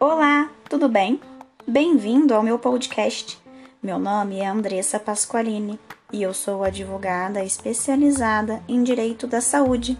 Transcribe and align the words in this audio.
Olá, 0.00 0.50
tudo 0.68 0.88
bem? 0.88 1.20
Bem-vindo 1.64 2.34
ao 2.34 2.42
meu 2.42 2.58
podcast. 2.58 3.40
Meu 3.80 4.00
nome 4.00 4.40
é 4.40 4.46
Andressa 4.46 4.98
Pasqualini 4.98 5.78
e 6.12 6.20
eu 6.20 6.34
sou 6.34 6.64
advogada 6.64 7.44
especializada 7.44 8.60
em 8.66 8.82
direito 8.82 9.28
da 9.28 9.40
saúde. 9.40 9.96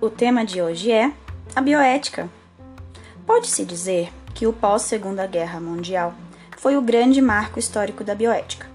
O 0.00 0.08
tema 0.08 0.42
de 0.42 0.62
hoje 0.62 0.90
é 0.90 1.12
a 1.54 1.60
bioética. 1.60 2.30
Pode-se 3.26 3.66
dizer 3.66 4.10
que 4.34 4.46
o 4.46 4.54
pós-Segunda 4.54 5.26
Guerra 5.26 5.60
Mundial 5.60 6.14
foi 6.56 6.78
o 6.78 6.82
grande 6.82 7.20
marco 7.20 7.58
histórico 7.58 8.02
da 8.02 8.14
bioética, 8.14 8.66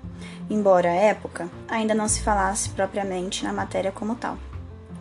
embora 0.47 0.91
à 0.91 0.93
época 0.93 1.49
ainda 1.67 1.95
não 1.95 2.07
se 2.07 2.21
falasse 2.21 2.69
propriamente 2.69 3.43
na 3.43 3.51
matéria 3.51 3.91
como 3.91 4.13
tal. 4.13 4.37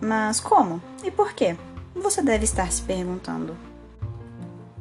Mas 0.00 0.40
como 0.40 0.80
e 1.02 1.10
por 1.10 1.32
quê? 1.32 1.56
Você 1.94 2.22
deve 2.22 2.44
estar 2.44 2.70
se 2.70 2.82
perguntando. 2.82 3.56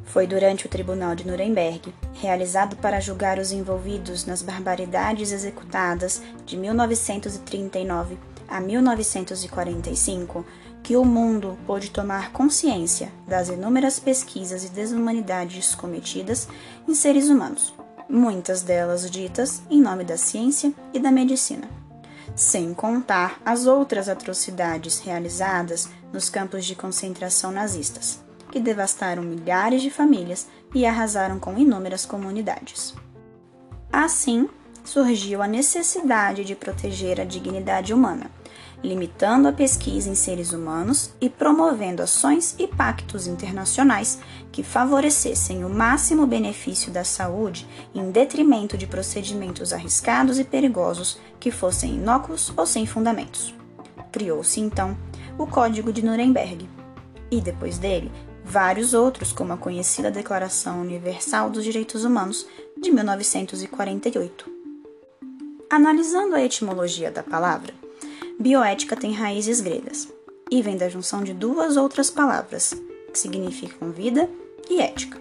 Foi 0.04 0.26
durante 0.26 0.64
o 0.64 0.68
Tribunal 0.68 1.14
de 1.14 1.26
Nuremberg, 1.26 1.92
realizado 2.14 2.76
para 2.76 3.00
julgar 3.00 3.38
os 3.38 3.52
envolvidos 3.52 4.24
nas 4.24 4.40
barbaridades 4.40 5.32
executadas 5.32 6.22
de 6.46 6.56
1939 6.56 8.18
a 8.48 8.60
1945, 8.60 10.44
que 10.82 10.96
o 10.96 11.04
mundo 11.04 11.58
pôde 11.66 11.90
tomar 11.90 12.32
consciência 12.32 13.12
das 13.26 13.50
inúmeras 13.50 14.00
pesquisas 14.00 14.64
e 14.64 14.70
desumanidades 14.70 15.74
cometidas 15.74 16.48
em 16.88 16.94
seres 16.94 17.28
humanos, 17.28 17.74
muitas 18.08 18.62
delas 18.62 19.10
ditas 19.10 19.60
em 19.68 19.80
nome 19.82 20.04
da 20.04 20.16
ciência 20.16 20.72
e 20.94 20.98
da 20.98 21.10
medicina, 21.10 21.68
sem 22.38 22.72
contar 22.72 23.40
as 23.44 23.66
outras 23.66 24.08
atrocidades 24.08 25.00
realizadas 25.00 25.88
nos 26.12 26.30
campos 26.30 26.64
de 26.64 26.76
concentração 26.76 27.50
nazistas 27.50 28.20
que 28.50 28.60
devastaram 28.60 29.22
milhares 29.22 29.82
de 29.82 29.90
famílias 29.90 30.46
e 30.74 30.86
arrasaram 30.86 31.38
com 31.38 31.58
inúmeras 31.58 32.06
comunidades. 32.06 32.94
Assim, 33.92 34.48
surgiu 34.84 35.42
a 35.42 35.48
necessidade 35.48 36.44
de 36.44 36.54
proteger 36.54 37.20
a 37.20 37.24
dignidade 37.24 37.92
humana, 37.92 38.30
limitando 38.82 39.48
a 39.48 39.52
pesquisa 39.52 40.08
em 40.08 40.14
seres 40.14 40.52
humanos 40.52 41.10
e 41.20 41.28
promovendo 41.28 42.02
ações 42.02 42.54
e 42.58 42.66
pactos 42.66 43.26
internacionais 43.26 44.18
que 44.52 44.62
favorecessem 44.62 45.64
o 45.64 45.68
máximo 45.68 46.26
benefício 46.26 46.92
da 46.92 47.04
saúde 47.04 47.66
em 47.94 48.10
detrimento 48.10 48.78
de 48.78 48.86
procedimentos 48.86 49.72
arriscados 49.72 50.38
e 50.38 50.44
perigosos 50.44 51.18
que 51.40 51.50
fossem 51.50 51.94
inócuos 51.94 52.52
ou 52.56 52.64
sem 52.66 52.86
fundamentos. 52.86 53.54
Criou-se 54.12 54.60
então 54.60 54.96
o 55.36 55.46
Código 55.46 55.92
de 55.92 56.04
Nuremberg, 56.04 56.68
e 57.30 57.40
depois 57.40 57.78
dele 57.78 58.10
vários 58.44 58.94
outros, 58.94 59.32
como 59.32 59.52
a 59.52 59.58
conhecida 59.58 60.10
Declaração 60.10 60.80
Universal 60.80 61.50
dos 61.50 61.62
Direitos 61.62 62.04
Humanos 62.04 62.46
de 62.80 62.90
1948. 62.90 64.50
Analisando 65.70 66.34
a 66.34 66.42
etimologia 66.42 67.10
da 67.10 67.22
palavra, 67.22 67.74
bioética 68.38 68.94
tem 68.94 69.12
raízes 69.12 69.60
gregas 69.60 70.08
e 70.50 70.62
vem 70.62 70.76
da 70.76 70.88
junção 70.88 71.24
de 71.24 71.34
duas 71.34 71.76
outras 71.76 72.10
palavras, 72.10 72.72
que 73.12 73.18
significam 73.18 73.90
vida 73.90 74.30
e 74.70 74.80
ética. 74.80 75.20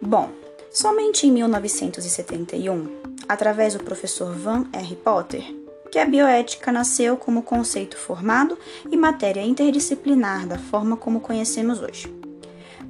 Bom, 0.00 0.30
somente 0.70 1.26
em 1.26 1.32
1971, 1.32 2.88
através 3.28 3.74
do 3.74 3.82
professor 3.82 4.32
Van 4.34 4.66
R. 4.72 4.96
Potter, 4.96 5.42
que 5.90 5.98
a 5.98 6.04
bioética 6.04 6.70
nasceu 6.70 7.16
como 7.16 7.42
conceito 7.42 7.96
formado 7.96 8.58
e 8.90 8.96
matéria 8.96 9.40
interdisciplinar 9.40 10.46
da 10.46 10.58
forma 10.58 10.96
como 10.96 11.20
conhecemos 11.20 11.80
hoje. 11.80 12.14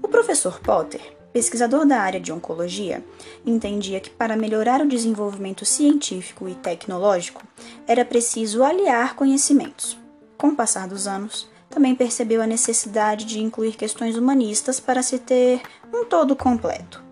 O 0.02 0.08
professor 0.08 0.60
Potter, 0.60 1.00
pesquisador 1.36 1.84
da 1.84 2.00
área 2.00 2.18
de 2.18 2.32
oncologia, 2.32 3.04
entendia 3.44 4.00
que 4.00 4.08
para 4.08 4.38
melhorar 4.38 4.80
o 4.80 4.88
desenvolvimento 4.88 5.66
científico 5.66 6.48
e 6.48 6.54
tecnológico 6.54 7.42
era 7.86 8.06
preciso 8.06 8.64
aliar 8.64 9.14
conhecimentos. 9.14 9.98
Com 10.38 10.48
o 10.48 10.56
passar 10.56 10.88
dos 10.88 11.06
anos, 11.06 11.46
também 11.68 11.94
percebeu 11.94 12.40
a 12.40 12.46
necessidade 12.46 13.26
de 13.26 13.38
incluir 13.38 13.76
questões 13.76 14.16
humanistas 14.16 14.80
para 14.80 15.02
se 15.02 15.18
ter 15.18 15.60
um 15.92 16.06
todo 16.06 16.34
completo. 16.34 17.04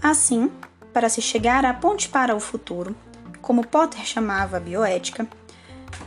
Assim, 0.00 0.48
para 0.92 1.08
se 1.08 1.20
chegar 1.20 1.64
à 1.64 1.74
ponte 1.74 2.08
para 2.08 2.36
o 2.36 2.40
futuro, 2.40 2.94
como 3.42 3.66
Potter 3.66 4.06
chamava 4.06 4.58
a 4.58 4.60
bioética, 4.60 5.26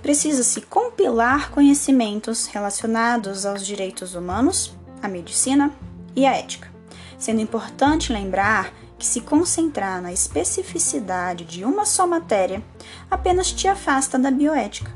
precisa-se 0.01 0.61
compilar 0.61 1.51
conhecimentos 1.51 2.45
relacionados 2.45 3.45
aos 3.45 3.67
direitos 3.67 4.15
humanos, 4.15 4.73
à 5.03 5.09
medicina 5.09 5.73
e 6.15 6.25
à 6.25 6.33
ética, 6.33 6.76
sendo 7.17 7.41
importante 7.41 8.13
lembrar 8.13 8.73
que 8.97 9.05
se 9.05 9.22
concentrar 9.22 10.01
na 10.01 10.11
especificidade 10.11 11.45
de 11.45 11.63
uma 11.63 11.85
só 11.85 12.07
matéria 12.07 12.63
apenas 13.09 13.51
te 13.51 13.67
afasta 13.67 14.17
da 14.17 14.31
bioética. 14.31 14.91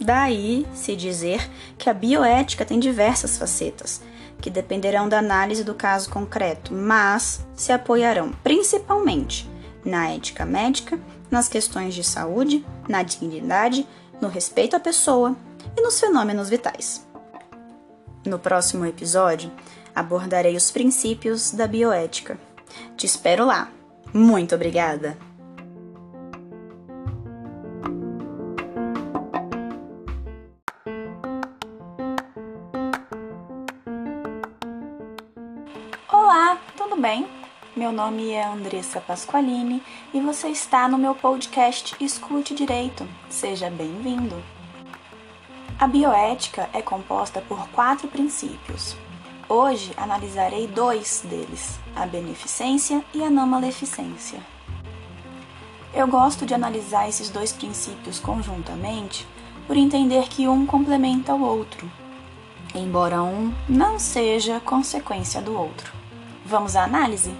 Daí 0.00 0.66
se 0.74 0.94
dizer 0.96 1.48
que 1.78 1.88
a 1.88 1.94
bioética 1.94 2.64
tem 2.64 2.78
diversas 2.78 3.38
facetas, 3.38 4.02
que 4.40 4.50
dependerão 4.50 5.08
da 5.08 5.18
análise 5.18 5.64
do 5.64 5.74
caso 5.74 6.10
concreto, 6.10 6.74
mas 6.74 7.46
se 7.54 7.72
apoiarão 7.72 8.32
principalmente 8.42 9.48
na 9.84 10.10
ética 10.10 10.44
médica, 10.44 10.98
nas 11.30 11.48
questões 11.48 11.94
de 11.94 12.04
saúde, 12.04 12.64
na 12.88 13.02
dignidade, 13.02 13.86
no 14.20 14.28
respeito 14.28 14.76
à 14.76 14.80
pessoa 14.80 15.36
e 15.76 15.80
nos 15.80 15.98
fenômenos 15.98 16.48
vitais. 16.48 17.06
No 18.24 18.38
próximo 18.38 18.84
episódio, 18.86 19.50
abordarei 19.94 20.56
os 20.56 20.70
princípios 20.70 21.52
da 21.52 21.66
bioética. 21.66 22.38
Te 22.96 23.06
espero 23.06 23.44
lá. 23.46 23.70
Muito 24.12 24.54
obrigada! 24.54 25.16
Olá, 36.10 36.58
tudo 36.76 36.96
bem? 36.96 37.28
Meu 37.76 37.90
nome 37.90 38.30
é 38.30 38.44
Andressa 38.44 39.00
Pasqualini 39.00 39.82
e 40.12 40.20
você 40.20 40.48
está 40.48 40.86
no 40.86 40.96
meu 40.96 41.14
podcast 41.14 41.96
Escute 42.00 42.54
Direito. 42.54 43.06
Seja 43.28 43.68
bem-vindo. 43.68 44.40
A 45.76 45.88
bioética 45.88 46.68
é 46.72 46.80
composta 46.80 47.40
por 47.40 47.68
quatro 47.70 48.06
princípios. 48.06 48.96
Hoje 49.48 49.92
analisarei 49.98 50.66
dois 50.66 51.22
deles, 51.28 51.78
a 51.94 52.06
beneficência 52.06 53.04
e 53.12 53.22
a 53.22 53.28
não 53.28 53.46
maleficência. 53.46 54.40
Eu 55.92 56.08
gosto 56.08 56.46
de 56.46 56.54
analisar 56.54 57.08
esses 57.10 57.28
dois 57.28 57.52
princípios 57.52 58.18
conjuntamente 58.18 59.28
por 59.66 59.76
entender 59.76 60.28
que 60.28 60.48
um 60.48 60.64
complementa 60.64 61.34
o 61.34 61.42
outro, 61.42 61.90
embora 62.74 63.22
um 63.22 63.52
não 63.68 63.98
seja 63.98 64.60
consequência 64.60 65.42
do 65.42 65.54
outro. 65.54 65.92
Vamos 66.46 66.74
à 66.74 66.84
análise? 66.84 67.34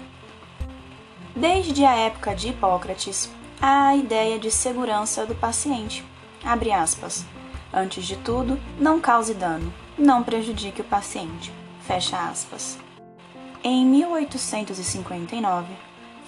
Desde 1.35 1.83
a 1.85 1.95
época 1.95 2.35
de 2.35 2.49
Hipócrates, 2.49 3.31
há 3.59 3.87
a 3.87 3.95
ideia 3.95 4.37
de 4.37 4.51
segurança 4.51 5.25
do 5.25 5.33
paciente. 5.33 6.05
Abre 6.43 6.71
aspas. 6.71 7.25
Antes 7.73 8.05
de 8.05 8.15
tudo, 8.17 8.59
não 8.79 9.01
cause 9.01 9.33
dano, 9.33 9.73
não 9.97 10.23
prejudique 10.23 10.81
o 10.81 10.85
paciente. 10.85 11.64
Fecha 11.87 12.17
aspas. 12.29 12.79
Em 13.63 13.85
1859, 13.85 15.67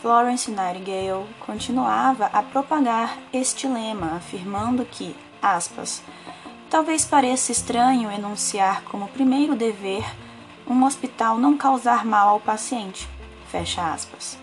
Florence 0.02 0.52
Nightingale 0.52 1.26
continuava 1.40 2.28
a 2.28 2.44
propagar 2.44 3.18
este 3.34 3.68
lema, 3.68 4.18
afirmando 4.18 4.86
que, 4.86 5.16
aspas, 5.42 6.04
talvez 6.70 7.06
pareça 7.06 7.52
estranho 7.52 8.12
enunciar 8.12 8.84
como 8.84 9.08
primeiro 9.08 9.56
dever 9.56 10.06
um 10.68 10.84
hospital 10.84 11.38
não 11.40 11.58
causar 11.58 12.06
mal 12.06 12.30
ao 12.30 12.40
paciente. 12.40 13.10
Fecha 13.50 13.92
aspas. 13.92 14.38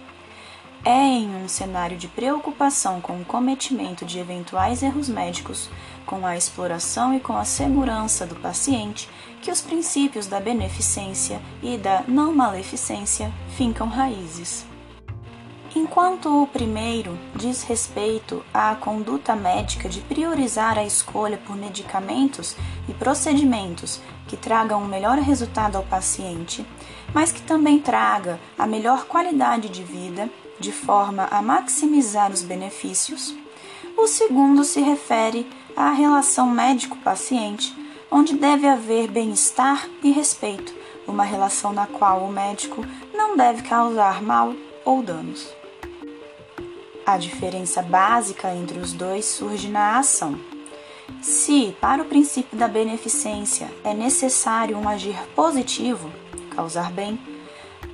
É 0.87 0.91
em 0.91 1.35
um 1.35 1.49
cenário 1.49 1.97
de 1.97 2.07
preocupação 2.07 3.01
com 3.01 3.19
o 3.19 3.25
cometimento 3.25 4.05
de 4.05 4.19
eventuais 4.19 4.83
erros 4.83 5.09
médicos, 5.09 5.71
com 6.05 6.27
a 6.27 6.37
exploração 6.37 7.15
e 7.15 7.21
com 7.21 7.35
a 7.35 7.45
segurança 7.45 8.27
do 8.27 8.35
paciente, 8.35 9.09
que 9.41 9.51
os 9.51 9.63
princípios 9.63 10.27
da 10.27 10.39
beneficência 10.39 11.41
e 11.63 11.79
da 11.79 12.05
não 12.07 12.35
maleficência 12.35 13.33
fincam 13.57 13.89
raízes. 13.89 14.67
Enquanto 15.75 16.43
o 16.43 16.47
primeiro 16.47 17.19
diz 17.35 17.63
respeito 17.63 18.45
à 18.53 18.75
conduta 18.75 19.35
médica 19.35 19.89
de 19.89 20.03
priorizar 20.03 20.79
a 20.79 20.85
escolha 20.85 21.39
por 21.39 21.57
medicamentos 21.57 22.55
e 22.87 22.93
procedimentos 22.93 24.03
que 24.29 24.37
tragam 24.37 24.83
um 24.83 24.87
melhor 24.87 25.19
resultado 25.19 25.77
ao 25.77 25.83
paciente, 25.83 26.65
mas 27.15 27.33
que 27.33 27.41
também 27.41 27.81
traga 27.81 28.39
a 28.59 28.67
melhor 28.67 29.07
qualidade 29.07 29.69
de 29.71 29.83
vida 29.83 30.29
de 30.59 30.73
forma 30.73 31.29
a 31.31 31.43
maximizar 31.43 32.33
os 32.33 32.43
benefícios. 32.43 33.35
O 33.97 34.07
segundo 34.07 34.65
se 34.65 34.81
refere 34.81 35.47
a 35.77 35.91
relação 35.91 36.51
médico-paciente, 36.51 37.75
onde 38.11 38.35
deve 38.35 38.67
haver 38.67 39.09
bem-estar 39.09 39.89
e 40.03 40.11
respeito, 40.11 40.75
uma 41.07 41.25
relação 41.25 41.73
na 41.73 41.87
qual 41.87 42.25
o 42.25 42.33
médico 42.33 42.85
não 43.13 43.37
deve 43.37 43.63
causar 43.63 44.23
mal 44.23 44.55
ou 44.85 45.03
danos. 45.03 45.49
A 47.07 47.19
diferença 47.19 47.83
básica 47.83 48.55
entre 48.55 48.79
os 48.79 48.93
dois 48.93 49.27
surge 49.27 49.69
na 49.69 49.99
ação. 49.99 50.39
Se, 51.21 51.77
para 51.81 52.03
o 52.03 52.07
princípio 52.07 52.57
da 52.57 52.67
beneficência, 52.67 53.71
é 53.83 53.93
necessário 53.93 54.77
um 54.77 54.89
agir 54.89 55.19
positivo, 55.35 56.11
causar 56.55 56.91
bem, 56.91 57.19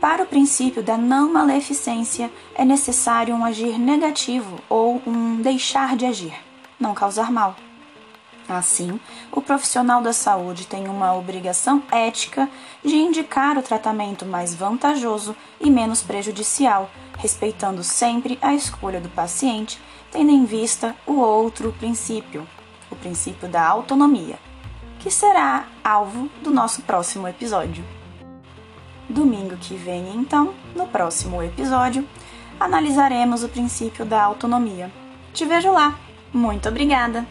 para 0.00 0.22
o 0.22 0.26
princípio 0.26 0.82
da 0.82 0.96
não 0.96 1.30
maleficência 1.30 2.30
é 2.54 2.64
necessário 2.64 3.34
um 3.34 3.44
agir 3.44 3.78
negativo 3.78 4.58
ou 4.66 5.02
um 5.06 5.36
deixar 5.36 5.94
de 5.94 6.06
agir, 6.06 6.32
não 6.78 6.94
causar 6.94 7.30
mal. 7.30 7.54
Assim, 8.48 8.98
o 9.30 9.42
profissional 9.42 10.02
da 10.02 10.12
saúde 10.12 10.66
tem 10.66 10.88
uma 10.88 11.14
obrigação 11.14 11.82
ética 11.92 12.48
de 12.82 12.96
indicar 12.96 13.58
o 13.58 13.62
tratamento 13.62 14.24
mais 14.24 14.54
vantajoso 14.54 15.36
e 15.60 15.70
menos 15.70 16.02
prejudicial, 16.02 16.90
respeitando 17.18 17.84
sempre 17.84 18.38
a 18.40 18.54
escolha 18.54 19.00
do 19.00 19.10
paciente, 19.10 19.78
tendo 20.10 20.30
em 20.30 20.46
vista 20.46 20.96
o 21.06 21.20
outro 21.20 21.72
princípio, 21.78 22.48
o 22.90 22.96
princípio 22.96 23.48
da 23.48 23.64
autonomia, 23.64 24.38
que 24.98 25.10
será 25.10 25.66
alvo 25.84 26.28
do 26.42 26.50
nosso 26.50 26.82
próximo 26.82 27.28
episódio. 27.28 27.99
Domingo 29.10 29.56
que 29.56 29.74
vem, 29.74 30.14
então, 30.14 30.54
no 30.76 30.86
próximo 30.86 31.42
episódio, 31.42 32.06
analisaremos 32.60 33.42
o 33.42 33.48
princípio 33.48 34.04
da 34.04 34.22
autonomia. 34.22 34.88
Te 35.34 35.44
vejo 35.44 35.72
lá! 35.72 35.98
Muito 36.32 36.68
obrigada! 36.68 37.26